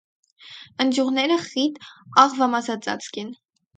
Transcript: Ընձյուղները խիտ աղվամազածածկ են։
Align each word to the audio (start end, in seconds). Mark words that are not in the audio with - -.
Ընձյուղները 0.85 1.37
խիտ 1.43 1.77
աղվամազածածկ 2.25 3.21
են։ 3.25 3.31